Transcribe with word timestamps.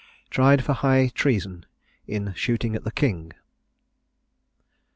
TRIED 0.31 0.63
FOR 0.65 0.73
HIGH 0.73 1.09
TREASON, 1.13 1.63
IN 2.07 2.33
SHOOTING 2.33 2.75
AT 2.75 2.83
THE 2.83 2.91
KING. 2.91 3.33